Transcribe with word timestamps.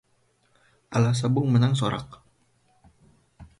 Alah 0.95 1.15
sabung 1.19 1.47
menang 1.53 1.73
sorak 1.79 2.07